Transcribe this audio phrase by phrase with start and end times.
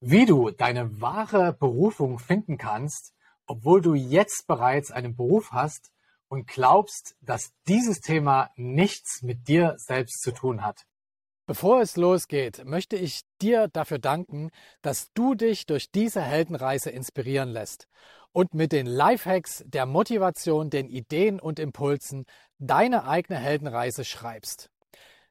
[0.00, 3.14] Wie du deine wahre Berufung finden kannst,
[3.46, 5.90] obwohl du jetzt bereits einen Beruf hast
[6.28, 10.84] und glaubst, dass dieses Thema nichts mit dir selbst zu tun hat.
[11.46, 14.50] Bevor es losgeht, möchte ich dir dafür danken,
[14.82, 17.88] dass du dich durch diese Heldenreise inspirieren lässt
[18.32, 22.26] und mit den Lifehacks, der Motivation, den Ideen und Impulsen
[22.58, 24.70] deine eigene Heldenreise schreibst.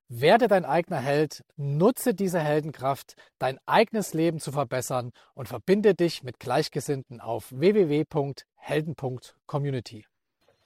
[0.09, 6.23] Werde dein eigener Held, nutze diese Heldenkraft, dein eigenes Leben zu verbessern und verbinde dich
[6.23, 10.05] mit Gleichgesinnten auf www.helden.community.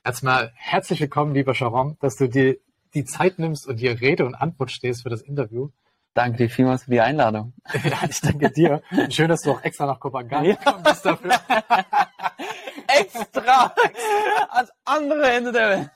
[0.03, 2.57] Erstmal herzlich willkommen, lieber Sharon, dass du dir
[2.93, 5.69] die Zeit nimmst und hier Rede und Antwort stehst für das Interview.
[6.13, 7.53] Danke dir vielmals für die Einladung.
[7.83, 8.83] ja, ich danke dir.
[9.09, 10.53] Schön, dass du auch extra nach Kopangan ja.
[10.53, 11.31] gekommen bist dafür.
[12.87, 13.73] extra!
[14.49, 15.89] Als andere Ende der Welt.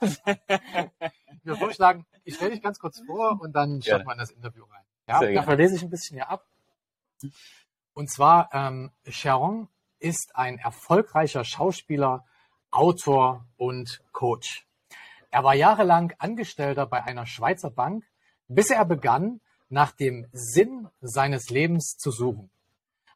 [1.46, 4.32] Ich würde vorschlagen, ich stelle dich ganz kurz vor und dann schauen wir in das
[4.32, 4.82] Interview rein.
[5.06, 6.44] Ja, Sehr dafür lese ich ein bisschen hier ab.
[7.94, 9.68] Und zwar, ähm, Sharon
[10.00, 12.24] ist ein erfolgreicher Schauspieler,
[12.72, 14.66] Autor und Coach.
[15.30, 18.04] Er war jahrelang Angestellter bei einer Schweizer Bank,
[18.48, 22.50] bis er begann, nach dem Sinn seines Lebens zu suchen.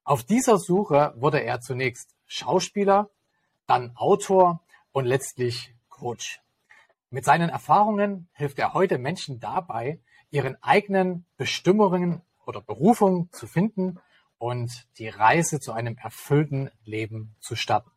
[0.05, 3.11] Auf dieser Suche wurde er zunächst Schauspieler,
[3.67, 6.41] dann Autor und letztlich Coach.
[7.11, 13.99] Mit seinen Erfahrungen hilft er heute Menschen dabei, ihren eigenen Bestimmungen oder Berufungen zu finden
[14.39, 17.91] und die Reise zu einem erfüllten Leben zu starten.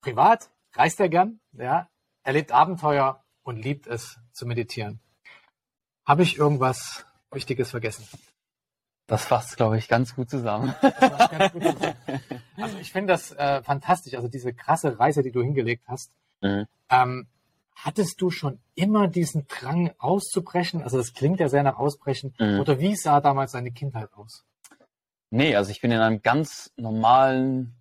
[0.00, 1.88] Privat reist er gern, ja,
[2.24, 5.00] erlebt Abenteuer und liebt es zu meditieren.
[6.04, 8.04] Habe ich irgendwas Wichtiges vergessen?
[9.06, 10.74] Das fasst, glaube ich, ganz gut zusammen.
[10.80, 11.96] Ganz gut zusammen.
[12.56, 16.14] Also ich finde das äh, fantastisch, also diese krasse Reise, die du hingelegt hast.
[16.42, 16.66] Mhm.
[16.90, 17.28] Ähm,
[17.82, 20.82] Hattest du schon immer diesen Drang auszubrechen?
[20.82, 22.34] Also das klingt ja sehr nach Ausbrechen.
[22.38, 22.60] Mhm.
[22.60, 24.44] Oder wie sah damals deine Kindheit aus?
[25.30, 27.80] Nee, also ich bin in einem ganz normalen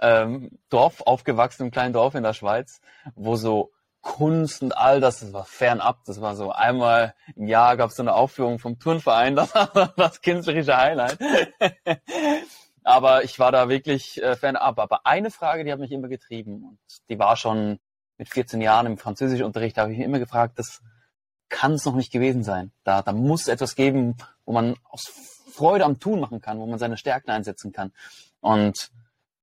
[0.00, 2.80] ähm, Dorf aufgewachsen, einem kleinen Dorf in der Schweiz,
[3.14, 6.04] wo so Kunst und all das, das war fernab.
[6.06, 9.92] Das war so einmal im Jahr gab es so eine Aufführung vom Turnverein, das war
[9.96, 11.18] das künstlerische Highlight.
[12.84, 14.78] Aber ich war da wirklich äh, fernab.
[14.78, 16.78] Aber eine Frage, die hat mich immer getrieben und
[17.10, 17.78] die war schon
[18.18, 20.82] mit 14 Jahren im Französischunterricht habe ich mich immer gefragt, das
[21.48, 22.72] kann es noch nicht gewesen sein.
[22.84, 25.10] Da, da muss etwas geben, wo man aus
[25.50, 27.92] Freude am Tun machen kann, wo man seine Stärken einsetzen kann.
[28.40, 28.90] Und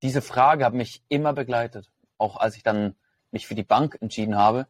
[0.02, 2.96] diese Frage hat mich immer begleitet, auch als ich dann
[3.32, 4.68] mich für die Bank entschieden habe,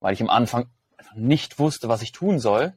[0.00, 0.66] weil ich am Anfang
[1.14, 2.74] nicht wusste, was ich tun soll,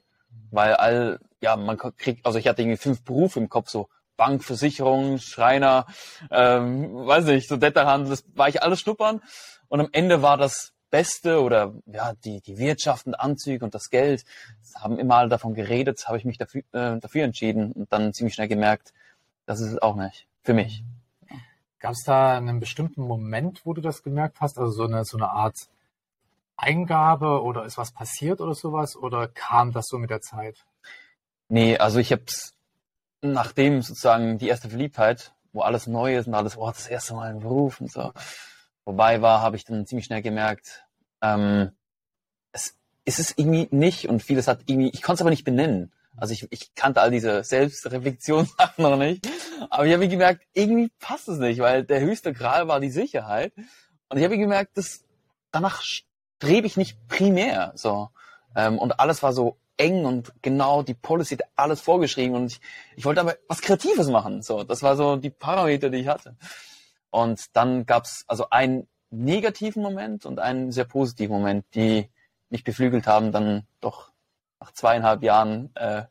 [0.51, 4.43] weil all, ja, man kriegt, also ich hatte irgendwie fünf Berufe im Kopf, so Bank,
[4.43, 5.85] Versicherung, Schreiner,
[6.31, 9.21] ähm, weiß nicht, so Detterhandel, das war ich alles schnuppern
[9.69, 13.89] und am Ende war das Beste oder ja, die, die Wirtschaft und Anzüge und das
[13.89, 14.23] Geld,
[14.61, 18.13] das haben immer alle davon geredet, habe ich mich dafür, äh, dafür entschieden und dann
[18.13, 18.93] ziemlich schnell gemerkt,
[19.45, 20.27] das ist es auch nicht.
[20.43, 20.83] Für mich.
[21.79, 24.57] Gab es da einen bestimmten Moment, wo du das gemerkt hast?
[24.57, 25.55] Also so eine, so eine Art
[26.55, 28.95] Eingabe oder ist was passiert oder sowas?
[28.95, 30.65] Oder kam das so mit der Zeit?
[31.49, 32.55] Nee, also ich habe es,
[33.21, 37.31] nachdem sozusagen die erste Verliebtheit, wo alles neu ist und alles, oh, das erste Mal
[37.31, 38.11] im Beruf und so,
[38.87, 40.85] vorbei war, habe ich dann ziemlich schnell gemerkt,
[41.21, 41.71] ähm,
[42.53, 45.91] es ist es irgendwie nicht und vieles hat irgendwie, ich konnte es aber nicht benennen.
[46.15, 49.27] Also ich, ich kannte all diese Selbstreflexionssachen noch nicht.
[49.69, 53.51] Aber ich habe gemerkt, irgendwie passt es nicht, weil der höchste Gral war die Sicherheit.
[54.07, 55.03] Und ich habe gemerkt, dass
[55.51, 58.07] danach strebe ich nicht primär so.
[58.55, 62.61] Ähm, und alles war so eng und genau die Policy alles vorgeschrieben und ich,
[62.95, 64.43] ich wollte aber was Kreatives machen.
[64.43, 66.37] So, das war so die Parameter, die ich hatte.
[67.09, 72.09] Und dann gab's also einen negativen Moment und einen sehr positiven Moment, die
[72.49, 73.31] mich beflügelt haben.
[73.31, 74.11] Dann doch
[74.59, 76.03] nach zweieinhalb Jahren äh,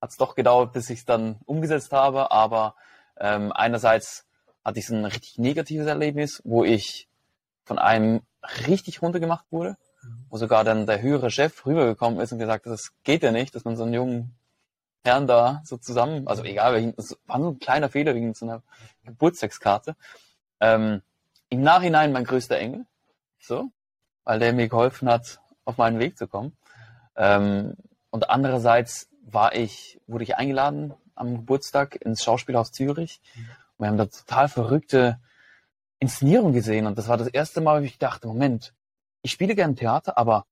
[0.00, 2.30] hat es doch gedauert, bis ich es dann umgesetzt habe.
[2.30, 2.74] Aber
[3.18, 4.26] ähm, einerseits
[4.64, 7.08] hatte ich so ein richtig negatives Erlebnis, wo ich
[7.64, 8.22] von einem
[8.66, 9.76] richtig runtergemacht wurde,
[10.28, 13.54] wo sogar dann der höhere Chef rübergekommen ist und gesagt hat, das geht ja nicht,
[13.54, 14.36] dass man so einen jungen
[15.04, 18.62] Herrn da so zusammen, also egal, das war nur ein kleiner Fehler wegen so einer
[19.04, 19.96] Geburtstagskarte.
[20.60, 21.02] Ähm,
[21.48, 22.86] Im Nachhinein mein größter Engel,
[23.38, 23.70] so,
[24.24, 26.56] weil der mir geholfen hat, auf meinen Weg zu kommen.
[27.16, 27.74] Ähm,
[28.10, 33.20] und andererseits war ich, wurde ich eingeladen am Geburtstag ins Schauspielhaus Zürich.
[33.76, 35.18] Und wir haben da total verrückte
[35.98, 36.86] Inszenierung gesehen.
[36.86, 38.74] Und das war das erste Mal, wo ich dachte, Moment,
[39.22, 40.46] ich spiele gerne Theater, aber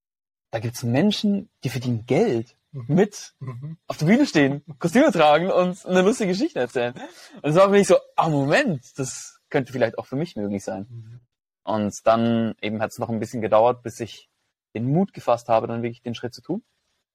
[0.50, 2.84] da gibt's Menschen, die verdienen Geld mhm.
[2.88, 3.76] mit mhm.
[3.86, 6.94] auf der Bühne stehen, Kostüme tragen und eine lustige Geschichte erzählen.
[7.42, 10.64] Und es war für mich so, ah Moment, das könnte vielleicht auch für mich möglich
[10.64, 10.86] sein.
[10.90, 11.20] Mhm.
[11.62, 14.28] Und dann eben hat es noch ein bisschen gedauert, bis ich
[14.74, 16.64] den Mut gefasst habe, dann wirklich den Schritt zu tun.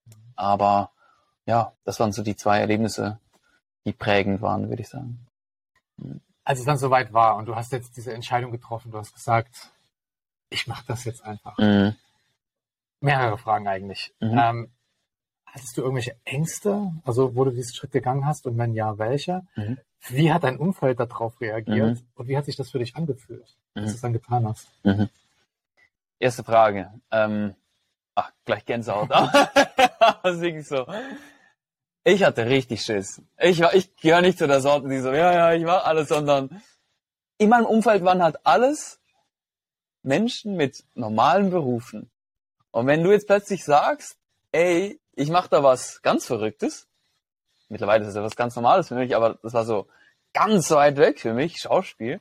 [0.06, 0.12] Mhm.
[0.36, 0.90] Aber
[1.44, 3.20] ja, das waren so die zwei Erlebnisse,
[3.84, 5.26] die prägend waren, würde ich sagen.
[6.44, 9.70] als es dann soweit war und du hast jetzt diese Entscheidung getroffen, du hast gesagt,
[10.48, 11.58] ich mache das jetzt einfach.
[11.58, 11.94] Mhm.
[13.00, 14.14] Mehrere Fragen eigentlich.
[14.18, 14.38] Mhm.
[14.38, 14.72] Ähm,
[15.52, 19.42] hattest du irgendwelche Ängste, also wo du diesen Schritt gegangen hast und wenn ja, welche?
[19.56, 19.78] Mhm.
[20.08, 22.06] Wie hat dein Umfeld darauf reagiert mhm.
[22.14, 24.68] und wie hat sich das für dich angefühlt, als du es dann getan hast?
[24.84, 25.08] Mhm.
[26.18, 26.92] Erste Frage.
[27.10, 27.54] Ähm,
[28.14, 29.10] ach, gleich Gänsehaut.
[30.22, 30.86] das ist so.
[32.04, 33.22] Ich hatte richtig Schiss.
[33.38, 36.08] Ich, war, ich gehöre nicht zu der Sorte, die so, ja, ja, ich mach alles,
[36.08, 36.62] sondern
[37.38, 39.00] in meinem Umfeld waren halt alles
[40.02, 42.10] Menschen mit normalen Berufen.
[42.70, 44.16] Und wenn du jetzt plötzlich sagst,
[44.52, 46.88] ey, ich mache da was ganz Verrücktes,
[47.68, 49.88] mittlerweile ist es ja was ganz Normales für mich, aber das war so
[50.32, 52.20] ganz weit weg für mich, Schauspiel,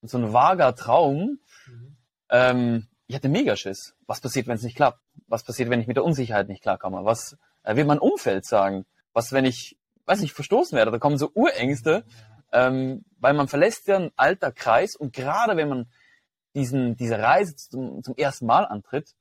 [0.00, 1.38] und so ein vager Traum.
[1.66, 1.96] Mhm.
[2.30, 3.94] Ähm, ich hatte mega Schiss.
[4.06, 5.00] Was passiert, wenn es nicht klappt?
[5.26, 7.04] Was passiert, wenn ich mit der Unsicherheit nicht klarkomme?
[7.04, 8.86] Was äh, wird mein Umfeld sagen?
[9.12, 12.04] was, wenn ich, weiß nicht, verstoßen werde, da kommen so Urängste,
[12.52, 15.90] ähm, weil man verlässt ja ein alter Kreis und gerade wenn man
[16.54, 19.14] diesen, diese Reise zum, zum ersten Mal antritt,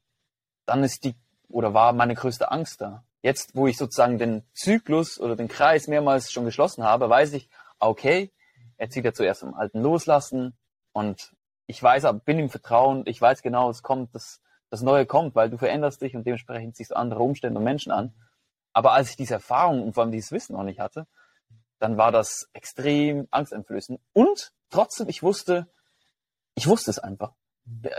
[0.65, 1.15] dann ist die,
[1.49, 3.03] oder war meine größte Angst da.
[3.21, 7.49] Jetzt, wo ich sozusagen den Zyklus oder den Kreis mehrmals schon geschlossen habe, weiß ich,
[7.79, 8.31] okay,
[8.77, 10.57] er zieht ja zuerst am Alten loslassen
[10.93, 11.33] und
[11.67, 15.49] ich weiß, bin im Vertrauen, ich weiß genau, es kommt, das, das Neue kommt, weil
[15.49, 18.13] du veränderst dich und dementsprechend ziehst du andere Umstände und Menschen an.
[18.73, 21.05] Aber als ich diese Erfahrung und vor allem dieses Wissen noch nicht hatte,
[21.79, 23.99] dann war das extrem angsteinflößend.
[24.13, 25.67] Und trotzdem, ich wusste,
[26.55, 27.33] ich wusste es einfach.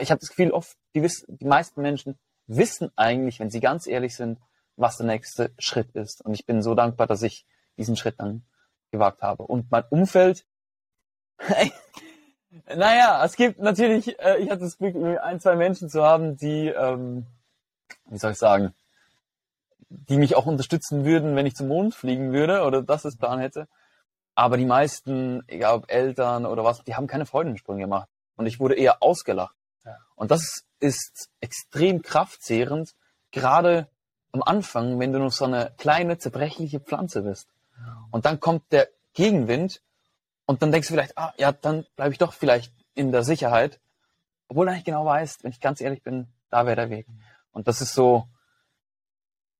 [0.00, 2.18] Ich habe das Gefühl, oft, die, die meisten Menschen
[2.56, 4.38] wissen eigentlich, wenn sie ganz ehrlich sind,
[4.76, 6.24] was der nächste Schritt ist.
[6.24, 8.42] Und ich bin so dankbar, dass ich diesen Schritt dann
[8.90, 9.44] gewagt habe.
[9.44, 10.44] Und mein Umfeld,
[12.74, 16.68] naja, es gibt natürlich, äh, ich hatte das Glück, ein, zwei Menschen zu haben, die,
[16.68, 17.26] ähm,
[18.06, 18.74] wie soll ich sagen,
[19.88, 23.38] die mich auch unterstützen würden, wenn ich zum Mond fliegen würde oder das als Plan
[23.38, 23.68] hätte.
[24.34, 28.08] Aber die meisten, egal ob Eltern oder was, die haben keine Freudensprünge gemacht.
[28.36, 29.54] Und ich wurde eher ausgelacht.
[30.14, 32.94] Und das ist extrem kraftzehrend,
[33.30, 33.88] gerade
[34.32, 37.48] am Anfang, wenn du noch so eine kleine, zerbrechliche Pflanze bist.
[38.10, 39.82] Und dann kommt der Gegenwind
[40.46, 43.80] und dann denkst du vielleicht, ah, ja, dann bleibe ich doch vielleicht in der Sicherheit.
[44.48, 47.06] Obwohl du eigentlich genau weißt, wenn ich ganz ehrlich bin, da wäre der Weg.
[47.52, 48.28] Und das ist so,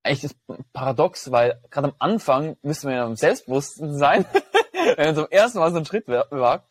[0.03, 0.35] echtes
[0.73, 4.25] Paradox, weil gerade am Anfang müssen wir ja im Selbstbewussten sein,
[4.97, 6.67] wenn man zum ersten Mal so einen Schritt wagt,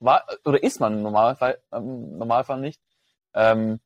[0.00, 2.80] war, oder ist man im Normalfall, im Normalfall nicht.
[3.34, 3.80] Ähm,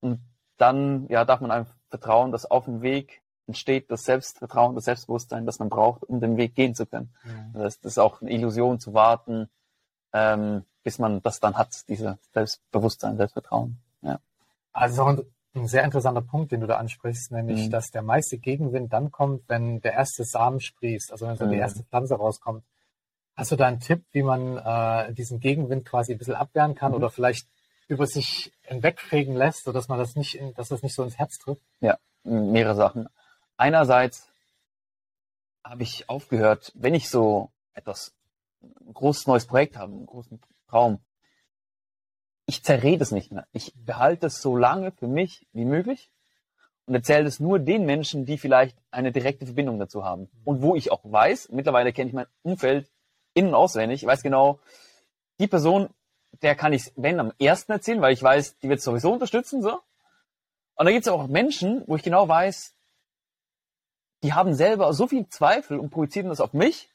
[0.00, 0.20] und
[0.56, 5.46] dann ja, darf man einfach vertrauen, dass auf dem Weg entsteht das Selbstvertrauen, das Selbstbewusstsein,
[5.46, 7.14] das man braucht, um den Weg gehen zu können.
[7.24, 7.52] Mhm.
[7.54, 9.48] Das, ist auch eine Illusion zu warten,
[10.12, 13.78] ähm, bis man das dann hat, diese Selbstbewusstsein, Selbstvertrauen.
[14.02, 14.18] Ja.
[14.72, 15.24] Also
[15.54, 17.70] ein sehr interessanter Punkt, den du da ansprichst, nämlich, mhm.
[17.70, 21.50] dass der meiste Gegenwind dann kommt, wenn der erste Samen sprießt, also wenn so mhm.
[21.50, 22.64] die erste Pflanze rauskommt.
[23.36, 26.92] Hast du da einen Tipp, wie man äh, diesen Gegenwind quasi ein bisschen abwehren kann
[26.92, 26.96] mhm.
[26.96, 27.48] oder vielleicht
[27.88, 31.38] über sich hinwegfegen lässt, sodass man das nicht, in, dass das nicht so ins Herz
[31.38, 31.62] trifft?
[31.80, 33.08] Ja, mehrere Sachen.
[33.56, 34.28] Einerseits
[35.62, 38.14] habe ich aufgehört, wenn ich so etwas,
[38.62, 41.00] ein großes neues Projekt habe, einen großen Traum,
[42.46, 43.46] ich zerrede es nicht mehr.
[43.52, 46.10] Ich behalte es so lange für mich wie möglich
[46.86, 50.28] und erzähle es nur den Menschen, die vielleicht eine direkte Verbindung dazu haben.
[50.44, 52.90] Und wo ich auch weiß, mittlerweile kenne ich mein Umfeld
[53.32, 54.60] in- und auswendig, ich weiß genau,
[55.40, 55.88] die Person,
[56.42, 59.62] der kann ich wenn am ersten erzählen, weil ich weiß, die wird es sowieso unterstützen,
[59.62, 59.80] so.
[60.76, 62.74] Und da gibt es auch Menschen, wo ich genau weiß,
[64.22, 66.90] die haben selber so viel Zweifel und projizieren das auf mich.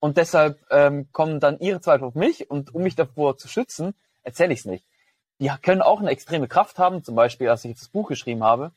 [0.00, 2.50] Und deshalb ähm, kommen dann ihre Zweifel auf mich.
[2.50, 4.84] Und um mich davor zu schützen, erzähle ich es nicht.
[5.38, 7.04] Die können auch eine extreme Kraft haben.
[7.04, 8.72] Zum Beispiel, als ich jetzt das Buch geschrieben habe,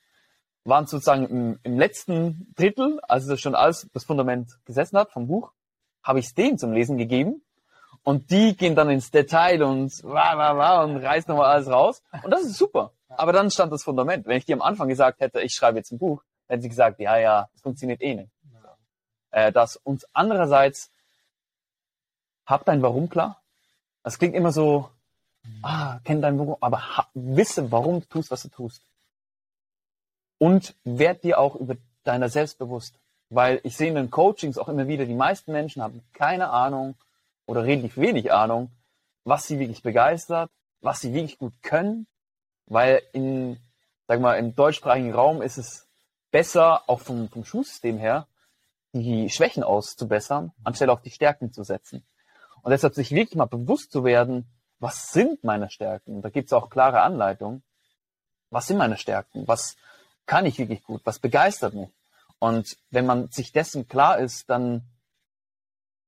[0.66, 5.28] waren sozusagen im, im letzten Drittel, als es schon alles das Fundament gesessen hat vom
[5.28, 5.52] Buch,
[6.04, 7.42] habe ich es denen zum Lesen gegeben.
[8.03, 12.03] Und die gehen dann ins Detail und wah, wah, wah, und reißen nochmal alles raus.
[12.22, 12.91] Und das ist super.
[13.07, 14.25] Aber dann stand das Fundament.
[14.25, 17.00] Wenn ich dir am Anfang gesagt hätte, ich schreibe jetzt ein Buch, hätten sie gesagt,
[17.00, 18.31] ja, ja, das funktioniert eh nicht.
[19.31, 20.91] Äh, das und andererseits,
[22.45, 23.41] hab dein Warum klar.
[24.03, 24.89] Das klingt immer so,
[25.62, 26.83] ah, kenn dein Warum, aber
[27.13, 28.81] wisse, warum du tust, was du tust.
[30.38, 33.00] Und werd dir auch über deiner selbst bewusst.
[33.29, 36.95] Weil ich sehe in den Coachings auch immer wieder, die meisten Menschen haben keine Ahnung
[37.45, 38.71] oder relativ wenig Ahnung,
[39.23, 40.50] was sie wirklich begeistert,
[40.81, 42.07] was sie wirklich gut können.
[42.65, 43.59] Weil in,
[44.07, 45.88] sag mal, im deutschsprachigen Raum ist es
[46.31, 48.27] besser, auch vom, vom Schulsystem her,
[48.93, 52.05] die Schwächen auszubessern, anstelle auf die Stärken zu setzen.
[52.62, 54.45] Und deshalb sich wirklich mal bewusst zu werden,
[54.79, 56.21] was sind meine Stärken?
[56.21, 57.63] Da gibt es auch klare Anleitungen.
[58.50, 59.47] Was sind meine Stärken?
[59.47, 59.75] Was
[60.25, 61.01] kann ich wirklich gut?
[61.05, 61.89] Was begeistert mich?
[62.39, 64.83] Und wenn man sich dessen klar ist, dann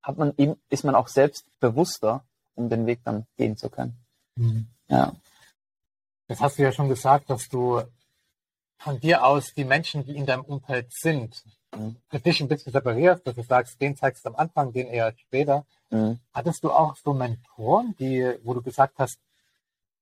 [0.06, 3.98] hat man eben, ist man auch selbst bewusster, um den Weg dann gehen zu können.
[4.36, 4.68] Mhm.
[4.88, 5.14] Ja.
[6.28, 7.82] Jetzt hast du ja schon gesagt, dass du
[8.78, 11.44] von dir aus die Menschen, die in deinem Umfeld sind,
[11.76, 11.96] mhm.
[12.10, 15.14] für dich ein bisschen separierst, dass du sagst, den zeigst du am Anfang, den eher
[15.18, 15.66] später.
[15.90, 16.20] Mhm.
[16.34, 19.18] Hattest du auch so Mentoren, die, wo du gesagt hast,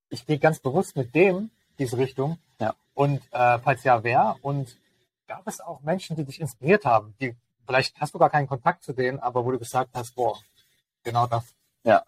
[0.09, 2.39] ich gehe ganz bewusst mit dem diese Richtung?
[2.59, 2.75] Ja.
[2.93, 4.35] Und äh, falls ja, wer?
[4.41, 4.77] Und
[5.27, 8.83] gab es auch Menschen, die dich inspiriert haben, die vielleicht hast du gar keinen Kontakt
[8.83, 10.37] zu denen, aber wo du gesagt hast, boah,
[11.03, 11.53] genau das.
[11.83, 12.03] Ja.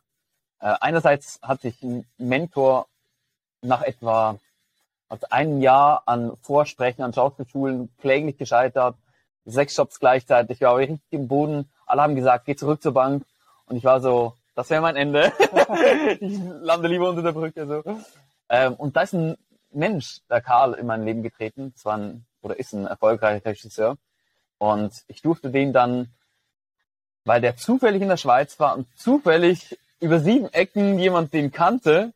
[0.59, 2.87] Äh, einerseits hatte ich einen Mentor
[3.61, 4.39] nach etwa
[5.07, 8.95] also einem Jahr an Vorsprechen an Schauspielschulen kläglich gescheitert,
[9.45, 11.69] sechs Jobs gleichzeitig, war richtig im Boden.
[11.85, 13.23] Alle haben gesagt, geh zurück zur Bank.
[13.67, 15.31] Und ich war so, das wäre mein Ende.
[16.19, 17.67] ich lande lieber unter der Brücke.
[17.67, 17.83] So.
[18.49, 19.37] Ähm, und da ist ein
[19.71, 21.73] Mensch, der Karl, in mein Leben getreten.
[21.73, 23.97] Das war ein, oder ist ein erfolgreicher Regisseur.
[24.57, 26.09] Und ich durfte den dann,
[27.23, 32.13] weil der zufällig in der Schweiz war und zufällig über sieben Ecken jemand den kannte,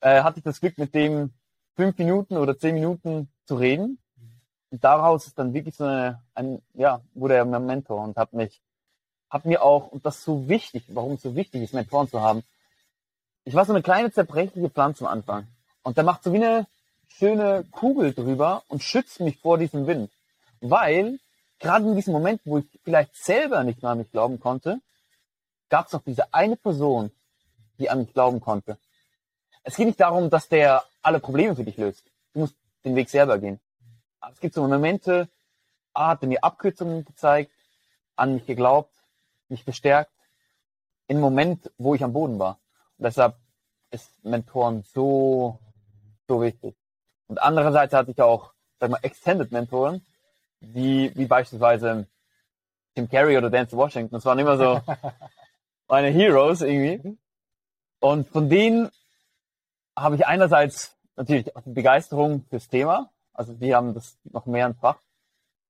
[0.00, 1.32] äh, hatte ich das Glück, mit dem
[1.74, 3.98] fünf Minuten oder zehn Minuten zu reden.
[4.70, 8.32] Und daraus ist dann wirklich so eine, ein, ja, wurde er mein Mentor und hat
[8.32, 8.60] mich,
[9.28, 12.20] hat mir auch, und das ist so wichtig, warum es so wichtig ist, Mentoren zu
[12.20, 12.42] haben.
[13.44, 15.46] Ich war so eine kleine zerbrechliche Pflanze am Anfang.
[15.82, 16.66] Und der macht so wie eine
[17.08, 20.10] schöne Kugel drüber und schützt mich vor diesem Wind.
[20.60, 21.18] Weil,
[21.62, 24.80] gerade in diesem Moment, wo ich vielleicht selber nicht mehr an mich glauben konnte,
[25.70, 27.10] gab es noch diese eine Person,
[27.78, 28.76] die an mich glauben konnte.
[29.62, 32.04] Es geht nicht darum, dass der alle Probleme für dich löst.
[32.34, 33.60] Du musst den Weg selber gehen.
[34.20, 35.28] Aber es gibt so Momente,
[35.94, 37.52] A hat mir Abkürzungen gezeigt,
[38.16, 38.92] an mich geglaubt,
[39.48, 40.12] mich bestärkt,
[41.06, 42.58] in einem Moment, wo ich am Boden war.
[42.98, 43.36] Und deshalb
[43.90, 45.58] ist Mentoren so,
[46.26, 46.74] so wichtig.
[47.28, 50.04] Und andererseits hatte ich auch, sag mal, Extended Mentoren,
[50.62, 52.06] die, wie beispielsweise
[52.94, 54.14] Tim Carey oder Dance Washington.
[54.14, 54.80] Das waren immer so
[55.88, 57.18] meine Heroes irgendwie.
[58.00, 58.90] Und von denen
[59.96, 63.10] habe ich einerseits natürlich auch die Begeisterung fürs Thema.
[63.32, 64.98] Also die haben das noch mehr im Fach.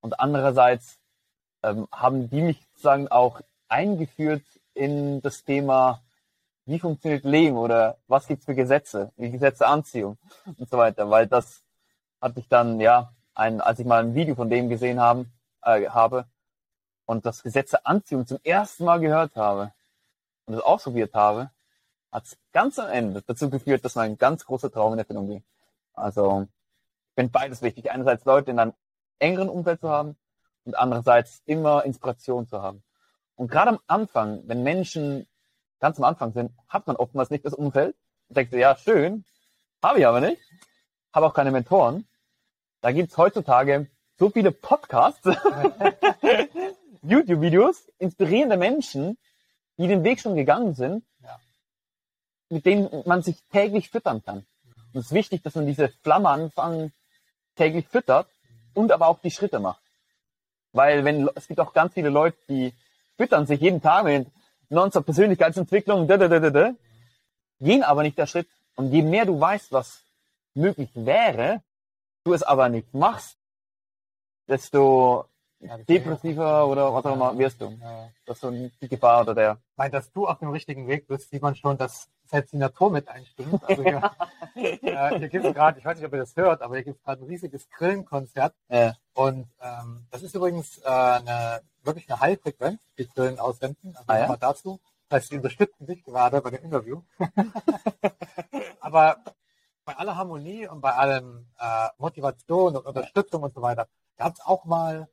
[0.00, 0.98] Und andererseits
[1.62, 4.42] ähm, haben die mich sozusagen auch eingeführt
[4.74, 6.02] in das Thema,
[6.66, 10.18] wie funktioniert Leben oder was gibt's für Gesetze, wie Gesetze Anziehung
[10.58, 11.08] und so weiter.
[11.10, 11.62] Weil das
[12.20, 15.88] hatte ich dann, ja, ein, als ich mal ein Video von dem gesehen haben, äh,
[15.88, 16.26] habe
[17.06, 19.72] und das Gesetze Anziehung zum ersten Mal gehört habe
[20.46, 21.50] und es ausprobiert habe,
[22.10, 25.42] hat es ganz am Ende dazu geführt, dass mein ganz großer Traum in Erfüllung ging.
[25.94, 26.46] Also
[27.08, 27.90] ich finde beides wichtig.
[27.90, 28.74] Einerseits Leute in einem
[29.18, 30.16] engeren Umfeld zu haben
[30.64, 32.82] und andererseits immer Inspiration zu haben.
[33.36, 35.26] Und gerade am Anfang, wenn Menschen
[35.80, 37.96] ganz am Anfang sind, hat man oftmals nicht das Umfeld.
[38.28, 39.24] Und denkt, ja, schön,
[39.82, 40.40] habe ich aber nicht.
[41.12, 42.06] Habe auch keine Mentoren.
[42.82, 45.22] Da gibt's heutzutage so viele Podcasts,
[47.02, 49.16] YouTube-Videos, inspirierende Menschen,
[49.78, 51.04] die den Weg schon gegangen sind
[52.52, 54.44] mit denen man sich täglich füttern kann.
[54.92, 56.92] Und es ist wichtig, dass man diese Flamme anfangen
[57.56, 58.28] täglich füttert
[58.74, 59.82] und aber auch die Schritte macht.
[60.72, 62.74] Weil wenn es gibt auch ganz viele Leute, die
[63.16, 64.28] füttern sich jeden Tag mit
[64.68, 66.74] nonstop Persönlichkeitsentwicklung, da, da, da, da, da,
[67.60, 68.48] gehen aber nicht der Schritt.
[68.76, 70.02] Und je mehr du weißt, was
[70.54, 71.62] möglich wäre,
[72.24, 73.38] du es aber nicht machst,
[74.48, 75.26] desto
[75.62, 77.70] ja, depressiver oder was auch immer wirst du.
[77.80, 78.08] Ja.
[78.26, 79.58] Das ist so die Gefahr oder der.
[79.76, 82.90] Weil, dass du auf dem richtigen Weg bist, sieht man schon, dass selbst die Natur
[82.90, 83.62] mit einstimmt.
[83.64, 84.10] Also hier,
[84.54, 86.98] äh, hier gibt es gerade, ich weiß nicht, ob ihr das hört, aber hier gibt
[86.98, 88.54] es gerade ein riesiges Grillenkonzert.
[88.68, 88.94] Ja.
[89.14, 93.94] Und ähm, das ist übrigens äh, eine, wirklich eine High-Frequenz, die Grillen aussenden.
[93.96, 94.26] Also ah, ja?
[94.26, 94.80] mal dazu.
[95.08, 97.02] Das heißt, sie unterstützen dich gerade bei dem Interview.
[98.80, 99.18] aber
[99.84, 104.40] bei aller Harmonie und bei allem äh, Motivation und Unterstützung und so weiter, gab es
[104.40, 105.08] auch mal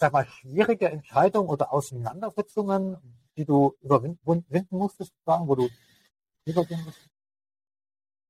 [0.00, 2.96] sag mal, schwierige Entscheidungen oder Auseinandersetzungen,
[3.36, 5.68] die du überwinden musstest, sagen, wo du
[6.46, 7.10] übergehen musstest?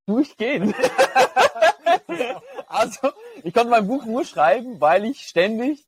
[0.07, 0.75] Durchgehen.
[2.67, 3.13] also,
[3.45, 5.87] ich konnte mein Buch nur schreiben, weil ich ständig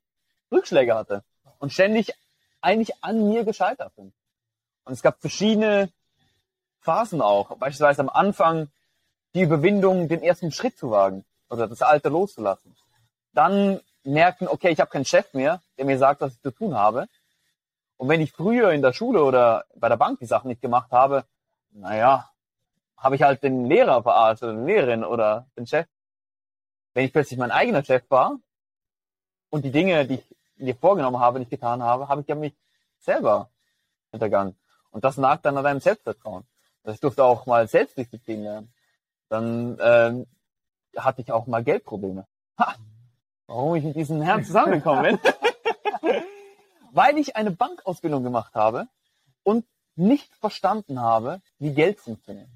[0.51, 1.23] Rückschläge hatte
[1.59, 2.13] und ständig
[2.61, 4.13] eigentlich an mir gescheitert bin.
[4.85, 5.91] Und es gab verschiedene
[6.79, 7.57] Phasen auch.
[7.57, 8.69] Beispielsweise am Anfang
[9.33, 12.75] die Überwindung, den ersten Schritt zu wagen oder das Alte loszulassen.
[13.33, 16.75] Dann merken, okay, ich habe keinen Chef mehr, der mir sagt, was ich zu tun
[16.75, 17.07] habe.
[17.97, 20.91] Und wenn ich früher in der Schule oder bei der Bank die Sachen nicht gemacht
[20.91, 21.25] habe,
[21.71, 22.29] naja,
[22.97, 25.87] habe ich halt den Lehrer verarscht oder die Lehrerin oder den Chef.
[26.93, 28.39] Wenn ich plötzlich mein eigener Chef war
[29.49, 30.25] und die Dinge, die ich
[30.57, 32.53] mir vorgenommen habe, nicht getan habe, habe ich ja mich
[32.99, 33.49] selber
[34.11, 34.55] hintergangen.
[34.91, 36.45] Und das nagt dann an deinem Selbstvertrauen.
[36.83, 38.72] Also ich durfte auch mal Selbstdisziplin lernen.
[39.33, 40.27] Dann ähm,
[40.95, 42.27] hatte ich auch mal Geldprobleme.
[42.59, 42.75] Ha,
[43.47, 45.19] warum ich mit diesem Herrn zusammengekommen bin.
[46.91, 48.87] Weil ich eine Bankausbildung gemacht habe,
[49.43, 52.49] und nicht verstanden habe, wie Geld funktioniert.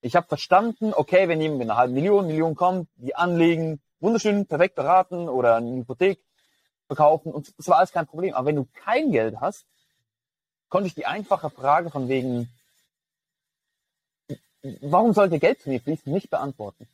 [0.00, 4.46] Ich habe verstanden, okay, wenn jemand mit einer halben Million, Million kommt, die anlegen, wunderschön,
[4.46, 6.20] perfekt beraten oder eine Hypothek
[6.88, 8.34] verkaufen und das war alles kein Problem.
[8.34, 9.66] Aber wenn du kein Geld hast,
[10.68, 12.48] konnte ich die einfache Frage von wegen,
[14.80, 16.86] warum sollte Geld zu mir fließen, nicht beantworten,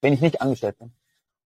[0.00, 0.92] wenn ich nicht angestellt bin.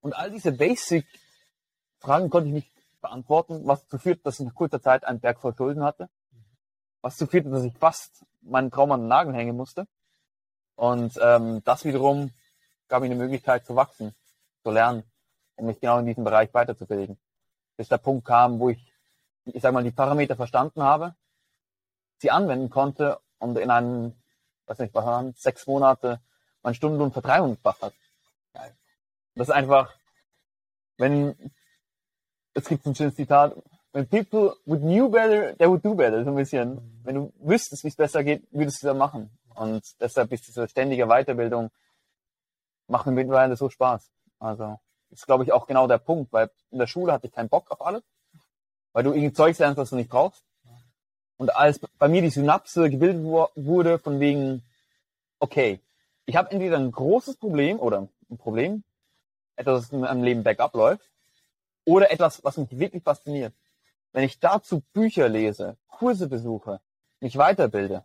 [0.01, 4.81] Und all diese Basic-Fragen konnte ich nicht beantworten, was dazu führt, dass ich nach kurzer
[4.81, 6.09] Zeit einen Berg voll Schulden hatte,
[7.01, 9.87] was dazu führte, dass ich fast meinen Traum an den Nagel hängen musste
[10.81, 12.31] und ähm, das wiederum
[12.89, 14.15] gab mir eine Möglichkeit zu wachsen,
[14.63, 15.05] zu lernen,
[15.57, 17.19] um mich genau in diesem Bereich weiterzubilden.
[17.77, 18.91] Bis der Punkt kam, wo ich,
[19.45, 21.15] ich sag mal, die Parameter verstanden habe,
[22.17, 24.15] sie anwenden konnte und in einem,
[24.71, 26.21] weiß nicht, waren sechs Monate
[26.63, 27.95] mein Stundenlohn verdreihundertfacht hat.
[29.35, 29.95] Das ist einfach,
[30.99, 31.35] wenn,
[32.55, 33.57] es gibt ein schönes Zitat,
[33.93, 37.01] when people would knew better, they would do better, so ein bisschen.
[37.03, 39.31] Wenn du wüsstest, wie es besser geht, würdest du es ja machen.
[39.55, 41.71] Und deshalb ist diese ständige Weiterbildung,
[42.87, 44.11] macht mir mittlerweile so Spaß.
[44.39, 44.79] Also,
[45.11, 47.71] ist glaube ich auch genau der Punkt, weil in der Schule hatte ich keinen Bock
[47.71, 48.03] auf alles,
[48.93, 50.45] weil du irgendwie Zeug lernst, was du nicht brauchst.
[51.41, 54.63] Und als bei mir die Synapse gebildet wurde von wegen,
[55.39, 55.81] okay,
[56.27, 58.85] ich habe entweder ein großes Problem oder ein Problem,
[59.57, 61.09] etwas, was in meinem Leben bergab läuft,
[61.87, 63.55] oder etwas, was mich wirklich fasziniert.
[64.13, 66.79] Wenn ich dazu Bücher lese, Kurse besuche,
[67.21, 68.05] mich weiterbilde,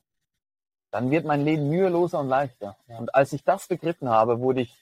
[0.92, 2.78] dann wird mein Leben müheloser und leichter.
[2.88, 3.00] Ja.
[3.00, 4.74] Und als ich das begriffen habe, wurde ich,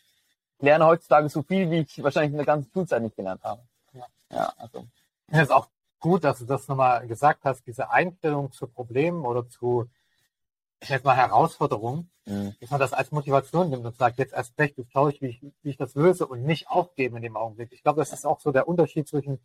[0.60, 3.64] ich lerne heutzutage so viel, wie ich wahrscheinlich in der ganzen Schulzeit nicht gelernt habe.
[3.94, 4.86] Ja, ja also.
[5.32, 5.70] Es ist auch
[6.04, 9.90] gut, dass du das nochmal gesagt hast, diese Einstellung zu Problemen oder zu,
[10.82, 12.54] ich nenne mal Herausforderungen, mhm.
[12.60, 15.28] dass man das als Motivation nimmt und sagt, jetzt erst recht, jetzt schaue ich wie,
[15.28, 17.72] ich, wie ich das löse und nicht aufgeben in dem Augenblick.
[17.72, 19.40] Ich glaube, das ist auch so der Unterschied zwischen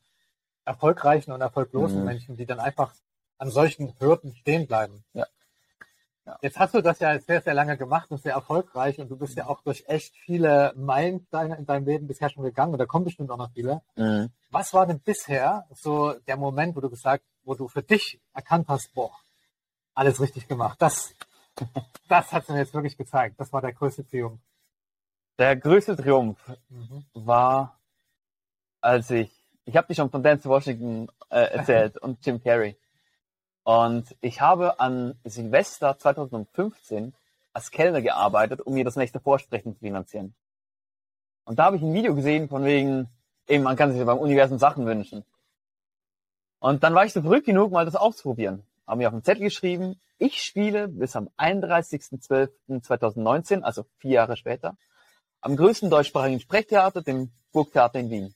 [0.65, 2.07] erfolgreichen und erfolglosen mhm.
[2.07, 2.93] Menschen, die dann einfach
[3.39, 5.05] an solchen Hürden stehen bleiben.
[5.13, 5.27] Ja.
[6.43, 9.37] Jetzt hast du das ja sehr, sehr lange gemacht und sehr erfolgreich und du bist
[9.37, 13.05] ja auch durch echt viele Meilensteine in deinem Leben bisher schon gegangen und da kommen
[13.05, 13.83] bestimmt auch noch viele.
[13.97, 14.31] Mhm.
[14.51, 18.69] Was war denn bisher so der Moment, wo du gesagt, wo du für dich erkannt
[18.69, 19.13] hast, boah,
[19.95, 20.81] alles richtig gemacht.
[20.81, 21.15] Das,
[22.09, 23.35] das hat mir jetzt wirklich gezeigt.
[23.39, 24.41] Das war der größte Triumph.
[25.39, 27.05] Der größte Triumph mhm.
[27.15, 27.79] war,
[28.81, 29.31] als ich,
[29.65, 32.77] ich habe dich schon von Dance Washington äh, erzählt und Jim Carrey.
[33.69, 37.13] Und ich habe an Silvester 2015
[37.53, 40.35] als Kellner gearbeitet, um mir das nächste Vorsprechen zu finanzieren.
[41.45, 43.11] Und da habe ich ein Video gesehen von wegen,
[43.47, 45.23] eben, man kann sich beim Universum Sachen wünschen.
[46.61, 48.63] Und dann war ich so verrückt genug, mal das auszuprobieren.
[48.87, 54.79] Habe mir auf den Zettel geschrieben, ich spiele bis am 31.12.2019, also vier Jahre später,
[55.43, 58.35] am größten deutschsprachigen Sprechtheater, dem Burgtheater in Wien.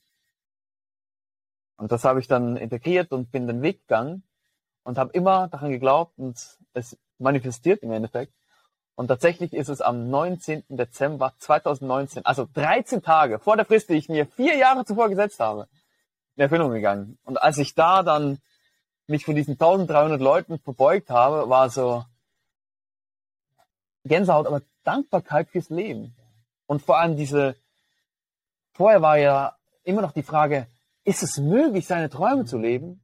[1.77, 4.21] Und das habe ich dann integriert und bin den Weg gegangen
[4.83, 8.33] und habe immer daran geglaubt und es manifestiert im Endeffekt.
[8.95, 10.63] Und tatsächlich ist es am 19.
[10.69, 15.39] Dezember 2019, also 13 Tage vor der Frist, die ich mir vier Jahre zuvor gesetzt
[15.39, 15.67] habe,
[16.35, 17.17] in Erfüllung gegangen.
[17.23, 18.39] Und als ich da dann
[19.07, 22.05] mich von diesen 1300 Leuten verbeugt habe, war so
[24.05, 26.15] Gänsehaut, aber Dankbarkeit fürs Leben.
[26.67, 27.55] Und vor allem diese,
[28.73, 30.67] vorher war ja immer noch die Frage,
[31.03, 33.02] ist es möglich, seine Träume zu leben?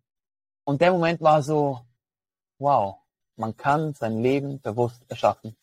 [0.69, 1.84] Und der Moment war so,
[2.60, 2.97] wow,
[3.38, 5.58] man kann sein Leben bewusst erschaffen.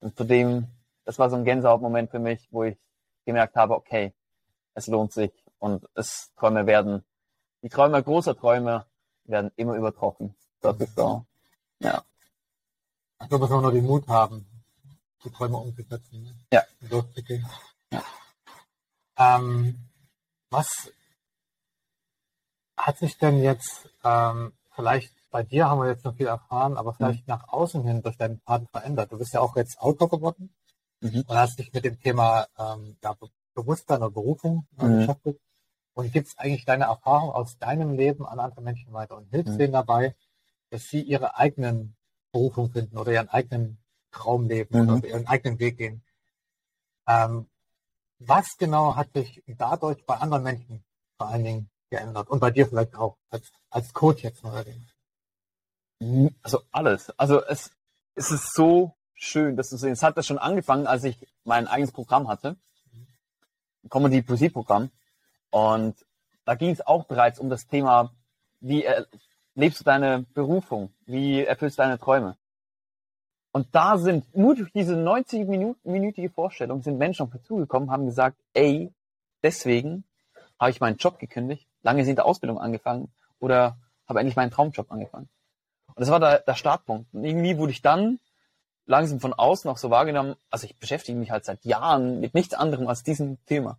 [0.00, 0.66] Und zudem,
[1.04, 2.76] das war so ein Gänsehautmoment für mich, wo ich
[3.24, 4.12] gemerkt habe, okay,
[4.74, 7.04] es lohnt sich und es Träume werden,
[7.62, 8.86] die Träume großer Träume
[9.22, 10.34] werden immer übertroffen.
[10.60, 11.24] Das ist so,
[11.78, 12.02] ja.
[13.22, 14.44] Ich glaube, dass wir nur den Mut haben,
[15.22, 16.24] die Träume umzusetzen.
[16.24, 16.34] Ne?
[16.52, 16.64] Ja.
[17.92, 18.02] ja.
[19.16, 19.78] Ähm,
[20.50, 20.90] was
[22.86, 26.92] hat sich denn jetzt ähm, vielleicht bei dir haben wir jetzt noch viel erfahren, aber
[26.92, 27.34] vielleicht mhm.
[27.34, 29.12] nach außen hin durch deinen Faden verändert?
[29.12, 30.52] Du bist ja auch jetzt Autor geworden
[31.00, 31.24] mhm.
[31.26, 33.16] und hast dich mit dem Thema ähm, ja,
[33.54, 34.98] Bewusstsein oder Berufung äh, mhm.
[34.98, 35.40] beschäftigt
[35.94, 39.58] und gibst eigentlich deine Erfahrung aus deinem Leben an andere Menschen weiter und hilfst mhm.
[39.58, 40.14] denen dabei,
[40.70, 41.96] dass sie ihre eigenen
[42.32, 43.78] Berufung finden oder ihren eigenen
[44.10, 45.04] Traum leben oder mhm.
[45.04, 46.02] ihren eigenen Weg gehen.
[47.06, 47.48] Ähm,
[48.18, 50.84] was genau hat sich dadurch bei anderen Menschen
[51.16, 52.28] vor allen Dingen geändert?
[52.30, 54.94] Und bei dir vielleicht auch als, als Coach jetzt neuerdings?
[56.42, 57.10] Also alles.
[57.18, 57.70] Also es,
[58.14, 59.92] es ist so schön, dass du sehen.
[59.92, 62.56] Es hat das schon angefangen, als ich mein eigenes Programm hatte.
[63.90, 64.90] Comedy Poesie Programm.
[65.50, 65.96] Und
[66.44, 68.12] da ging es auch bereits um das Thema,
[68.60, 68.86] wie
[69.54, 70.92] lebst du deine Berufung?
[71.06, 72.36] Wie erfüllst du deine Träume?
[73.52, 78.36] Und da sind nur durch diese 90-minütige Vorstellung sind Menschen auf mich zugekommen, haben gesagt,
[78.54, 78.92] ey,
[79.42, 80.04] deswegen
[80.58, 83.76] habe ich meinen Job gekündigt, lange sind der Ausbildung angefangen oder
[84.08, 85.28] habe endlich meinen Traumjob angefangen.
[85.88, 87.12] Und das war der, der Startpunkt.
[87.12, 88.18] Und irgendwie wurde ich dann
[88.86, 92.54] langsam von außen auch so wahrgenommen, also ich beschäftige mich halt seit Jahren mit nichts
[92.54, 93.78] anderem als diesem Thema.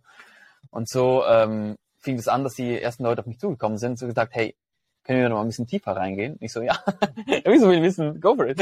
[0.70, 4.06] Und so ähm, fing es an, dass die ersten Leute auf mich zugekommen sind, so
[4.06, 4.56] gesagt, hey,
[5.04, 6.34] können wir noch mal ein bisschen tiefer reingehen?
[6.34, 6.78] Und ich so, ja,
[7.44, 8.60] wieso will wissen, go for it.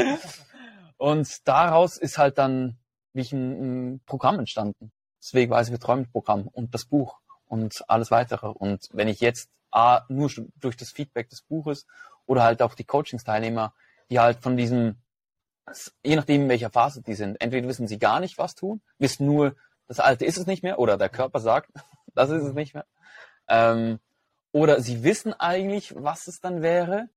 [0.97, 2.77] Und daraus ist halt dann
[3.13, 4.91] wie ich ein, ein Programm entstanden.
[5.19, 7.19] Deswegen war es geträumt Programm und das Buch
[7.51, 8.47] und alles weitere.
[8.47, 11.85] Und wenn ich jetzt A, nur durch das Feedback des Buches
[12.25, 13.73] oder halt auch die Coachingsteilnehmer,
[14.09, 14.95] die halt von diesem,
[16.03, 19.25] je nachdem in welcher Phase die sind, entweder wissen sie gar nicht, was tun, wissen
[19.25, 19.55] nur,
[19.87, 21.71] das Alte ist es nicht mehr oder der Körper sagt,
[22.15, 22.85] das ist es nicht mehr.
[23.49, 23.99] Ähm,
[24.53, 27.09] oder sie wissen eigentlich, was es dann wäre,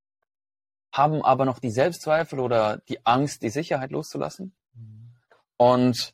[0.92, 4.52] haben aber noch die Selbstzweifel oder die Angst, die Sicherheit loszulassen.
[5.56, 6.12] Und,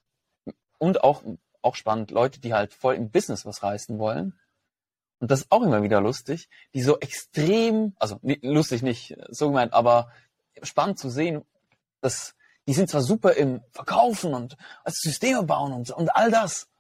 [0.79, 1.23] und auch,
[1.63, 4.39] auch spannend, Leute, die halt voll im Business was reißen wollen.
[5.19, 9.73] Und das ist auch immer wieder lustig, die so extrem, also lustig nicht so gemeint,
[9.73, 10.11] aber
[10.63, 11.45] spannend zu sehen,
[12.01, 12.35] dass
[12.67, 16.71] die sind zwar super im Verkaufen und Systeme bauen und, und all das,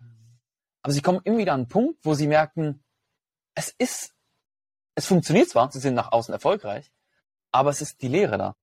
[0.82, 2.82] aber sie kommen immer wieder an einen Punkt, wo sie merken,
[3.54, 4.14] es ist,
[4.94, 6.92] es funktioniert zwar, sie sind nach außen erfolgreich,
[7.50, 8.56] aber es ist die Lehre da.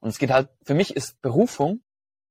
[0.00, 1.82] Und es geht halt, für mich ist Berufung,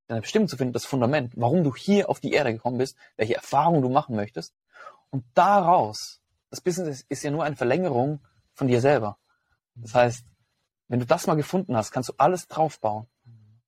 [0.07, 3.35] deine Bestimmung zu finden, das Fundament, warum du hier auf die Erde gekommen bist, welche
[3.35, 4.53] Erfahrungen du machen möchtest.
[5.09, 8.19] Und daraus, das Business ist, ja nur eine Verlängerung
[8.53, 9.17] von dir selber.
[9.75, 10.25] Das heißt,
[10.87, 13.07] wenn du das mal gefunden hast, kannst du alles draufbauen.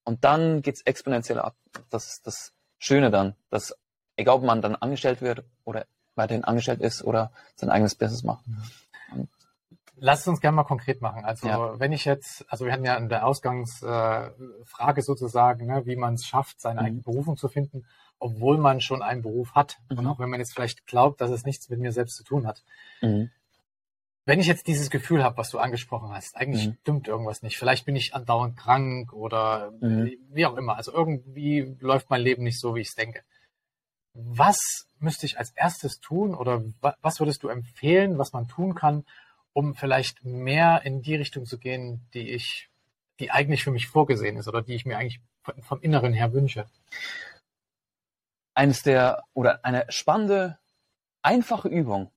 [0.04, 1.56] Und dann geht's exponentiell ab.
[1.90, 3.76] Das ist das Schöne dann, dass
[4.16, 8.44] egal ob man dann angestellt wird oder weiterhin angestellt ist oder sein eigenes Business macht.
[10.02, 11.26] Lass uns gerne mal konkret machen.
[11.26, 11.80] Also ja.
[11.80, 16.16] wenn ich jetzt, also wir hatten ja in der Ausgangsfrage äh, sozusagen, ne, wie man
[16.16, 16.86] es schafft, seine mhm.
[16.86, 17.86] eigene Berufung zu finden,
[18.20, 19.78] obwohl man schon einen Beruf hat.
[19.90, 20.00] Mhm.
[20.00, 22.48] Und auch wenn man jetzt vielleicht glaubt, dass es nichts mit mir selbst zu tun
[22.48, 22.64] hat.
[23.02, 23.32] Mhm.
[24.26, 26.78] Wenn ich jetzt dieses Gefühl habe, was du angesprochen hast, eigentlich mhm.
[26.82, 27.58] stimmt irgendwas nicht.
[27.58, 30.12] Vielleicht bin ich andauernd krank oder mhm.
[30.30, 30.76] wie auch immer.
[30.76, 33.22] Also irgendwie läuft mein Leben nicht so, wie ich es denke.
[34.14, 36.64] Was müsste ich als erstes tun oder
[37.02, 39.06] was würdest du empfehlen, was man tun kann,
[39.60, 42.70] um vielleicht mehr in die Richtung zu gehen, die ich,
[43.20, 45.20] die eigentlich für mich vorgesehen ist oder die ich mir eigentlich
[45.60, 46.66] vom Inneren her wünsche.
[48.54, 50.58] Eines der, oder eine spannende,
[51.24, 52.10] einfache Übung.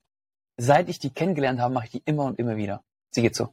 [0.57, 2.85] Seit ich die kennengelernt habe, mache ich die immer und immer wieder.
[3.11, 3.53] Sie geht so.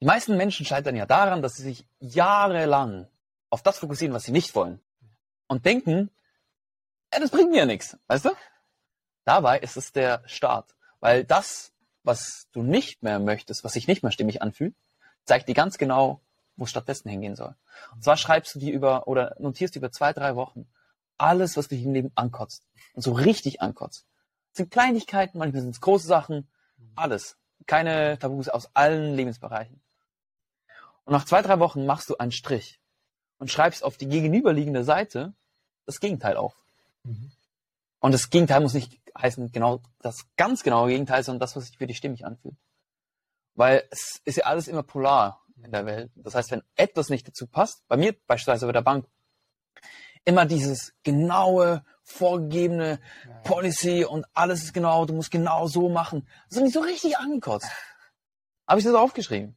[0.00, 3.08] Die meisten Menschen scheitern ja daran, dass sie sich jahrelang
[3.50, 4.80] auf das fokussieren, was sie nicht wollen.
[5.48, 6.10] Und denken,
[7.12, 8.30] ja, das bringt mir ja nichts, weißt du?
[9.26, 10.74] Dabei ist es der Start.
[11.00, 11.74] Weil das,
[12.08, 14.74] was du nicht mehr möchtest, was sich nicht mehr stimmig anfühlt,
[15.24, 16.22] zeigt dir ganz genau,
[16.56, 17.54] wo es stattdessen hingehen soll.
[17.92, 20.66] Und zwar schreibst du dir über oder notierst über zwei, drei Wochen
[21.18, 22.66] alles, was dich im Leben ankotzt.
[22.94, 24.06] Und so richtig ankotzt.
[24.50, 26.48] Das sind Kleinigkeiten, manchmal sind es große Sachen,
[26.96, 27.36] alles.
[27.66, 29.80] Keine Tabus aus allen Lebensbereichen.
[31.04, 32.80] Und nach zwei, drei Wochen machst du einen Strich
[33.36, 35.34] und schreibst auf die gegenüberliegende Seite
[35.84, 36.54] das Gegenteil auf.
[37.04, 37.32] Mhm.
[38.00, 41.78] Und das Gegenteil muss nicht heißen genau das ganz genaue Gegenteil, sondern das, was sich
[41.78, 42.56] für dich stimmig anfühlt.
[43.54, 46.10] Weil es ist ja alles immer polar in der Welt.
[46.14, 49.06] Das heißt, wenn etwas nicht dazu passt, bei mir beispielsweise bei der Bank,
[50.24, 53.00] immer dieses genaue, vorgegebene
[53.44, 56.28] Policy und alles ist genau, du musst genau so machen.
[56.48, 57.70] Das ist nicht so richtig angekotzt.
[58.66, 59.56] Habe ich das aufgeschrieben.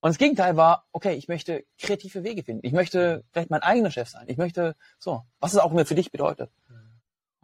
[0.00, 2.66] Und das Gegenteil war, okay, ich möchte kreative Wege finden.
[2.66, 4.24] Ich möchte vielleicht mein eigener Chef sein.
[4.28, 6.50] Ich möchte so, was es auch immer für dich bedeutet.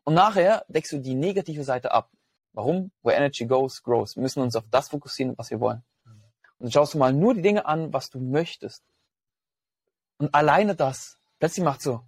[0.09, 2.11] Und nachher deckst du die negative Seite ab.
[2.55, 2.92] Warum?
[3.03, 4.16] Where energy goes, grows.
[4.16, 5.85] Wir müssen uns auf das fokussieren, was wir wollen.
[6.07, 6.14] Und
[6.61, 8.83] dann schaust du mal nur die Dinge an, was du möchtest.
[10.16, 12.01] Und alleine das, plötzlich macht so,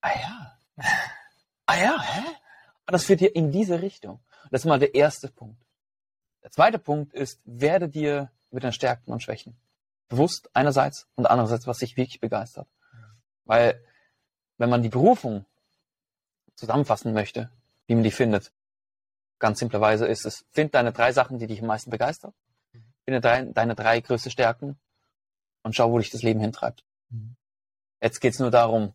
[0.00, 0.58] ah ja,
[1.66, 2.22] ah ja, hä?
[2.86, 4.20] Ah, das führt dir in diese Richtung.
[4.52, 5.60] Das ist mal der erste Punkt.
[6.44, 9.60] Der zweite Punkt ist, werde dir mit deinen Stärken und Schwächen
[10.06, 12.68] bewusst einerseits und andererseits, was dich wirklich begeistert.
[13.44, 13.84] Weil
[14.56, 15.46] wenn man die Berufung
[16.60, 17.50] zusammenfassen möchte,
[17.86, 18.52] wie man die findet.
[19.38, 22.32] Ganz simplerweise ist es, find deine drei Sachen, die dich am meisten begeistern.
[23.04, 24.78] Finde drei, deine drei größte Stärken
[25.62, 26.84] und schau, wo dich das Leben hintreibt.
[27.08, 27.36] Mhm.
[28.02, 28.94] Jetzt geht's nur darum,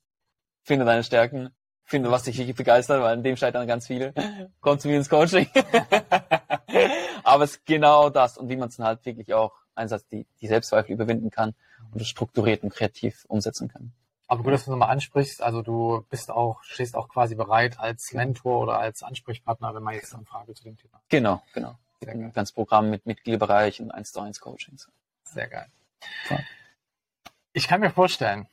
[0.61, 1.49] finde deine Stärken,
[1.83, 4.13] finde, was dich wirklich begeistert, weil in dem scheitern ganz viele.
[4.61, 5.49] Komm zu mir ins Coaching.
[7.23, 10.47] Aber es ist genau das und wie man es halt wirklich auch einsatz die, die
[10.47, 11.55] Selbstzweifel überwinden kann
[11.91, 13.93] und es strukturiert und kreativ umsetzen kann.
[14.27, 15.41] Aber gut, dass du nochmal ansprichst.
[15.41, 19.93] Also du bist auch, stehst auch quasi bereit als Mentor oder als Ansprechpartner, wenn man
[19.93, 21.01] jetzt eine Frage zu dem Thema.
[21.09, 21.77] Genau, genau.
[22.05, 24.89] Ein ganzes Programm mit Mitgliederbereich und 1 zu 1 Coachings.
[25.23, 25.67] Sehr geil.
[27.53, 28.47] Ich kann mir vorstellen,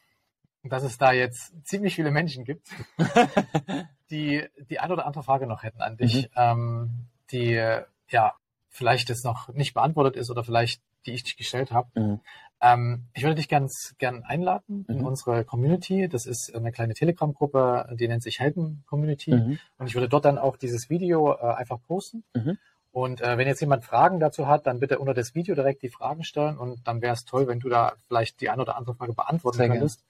[0.62, 2.68] dass es da jetzt ziemlich viele Menschen gibt,
[4.10, 6.28] die die eine oder andere Frage noch hätten an dich, mhm.
[6.36, 6.90] ähm,
[7.30, 8.34] die ja
[8.68, 12.00] vielleicht jetzt noch nicht beantwortet ist oder vielleicht die ich dich gestellt habe.
[12.00, 12.20] Mhm.
[12.62, 15.06] Ähm, ich würde dich ganz gern einladen in mhm.
[15.06, 16.08] unsere Community.
[16.08, 19.32] Das ist eine kleine Telegram-Gruppe, die nennt sich Helden Community.
[19.32, 19.58] Mhm.
[19.78, 22.22] Und ich würde dort dann auch dieses Video äh, einfach posten.
[22.34, 22.58] Mhm.
[22.92, 25.88] Und äh, wenn jetzt jemand Fragen dazu hat, dann bitte unter das Video direkt die
[25.88, 28.94] Fragen stellen und dann wäre es toll, wenn du da vielleicht die eine oder andere
[28.94, 30.04] Frage beantworten Sehr könntest.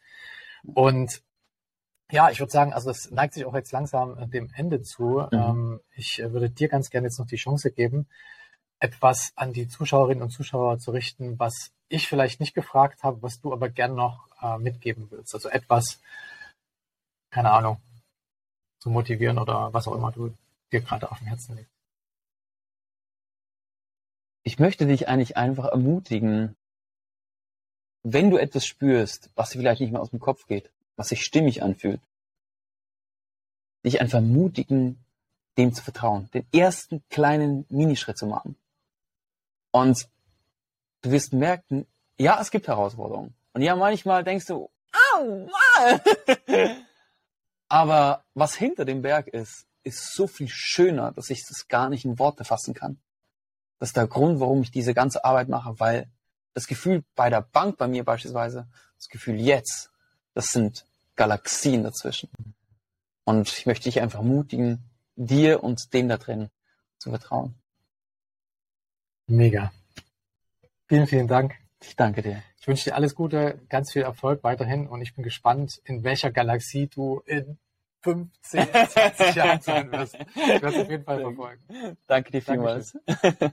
[0.65, 0.75] Gern.
[0.75, 1.23] Und
[2.11, 5.27] ja, ich würde sagen, also es neigt sich auch jetzt langsam äh, dem Ende zu.
[5.31, 5.38] Mhm.
[5.38, 8.09] Ähm, ich äh, würde dir ganz gerne jetzt noch die Chance geben,
[8.83, 13.40] etwas an die Zuschauerinnen und Zuschauer zu richten, was ich vielleicht nicht gefragt habe, was
[13.40, 15.35] du aber gern noch äh, mitgeben willst.
[15.35, 16.01] Also etwas,
[17.31, 17.81] keine Ahnung,
[18.81, 20.35] zu motivieren oder was auch immer du
[20.73, 21.71] dir gerade auf dem Herzen legst.
[24.42, 26.57] Ich möchte dich eigentlich einfach ermutigen,
[28.03, 31.23] wenn du etwas spürst, was dir vielleicht nicht mehr aus dem Kopf geht, was sich
[31.23, 32.01] stimmig anfühlt,
[33.85, 35.05] dich einfach ermutigen,
[35.57, 38.57] dem zu vertrauen, den ersten kleinen Minischritt zu machen.
[39.73, 40.09] Und
[41.03, 41.87] du wirst merken,
[42.19, 43.35] ja, es gibt Herausforderungen.
[43.53, 44.71] Und ja, manchmal denkst du,
[45.17, 45.49] au,
[47.69, 52.05] aber was hinter dem Berg ist, ist so viel schöner, dass ich das gar nicht
[52.05, 53.01] in Worte fassen kann.
[53.79, 56.09] Das ist der Grund, warum ich diese ganze Arbeit mache, weil
[56.55, 59.91] das Gefühl bei der Bank bei mir beispielsweise, das Gefühl jetzt,
[60.35, 62.31] das sind Galaxien dazwischen.
[63.25, 64.85] Und ich möchte dich einfach ermutigen,
[65.17, 66.51] dir und dem da drin
[66.99, 67.55] zu vertrauen.
[69.27, 69.73] Mega.
[70.89, 71.55] Vielen, vielen Dank.
[71.81, 72.43] Ich danke dir.
[72.61, 76.31] Ich wünsche dir alles Gute, ganz viel Erfolg weiterhin und ich bin gespannt, in welcher
[76.31, 77.59] Galaxie du in
[78.03, 80.15] 15, 20 Jahren sein wirst.
[80.15, 81.63] Ich werde es auf jeden Fall verfolgen.
[82.07, 82.97] Danke dir vielmals.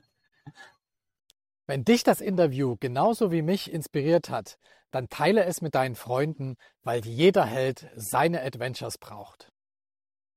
[1.68, 4.58] Wenn dich das Interview genauso wie mich inspiriert hat,
[4.92, 9.52] dann teile es mit deinen Freunden, weil jeder Held seine Adventures braucht.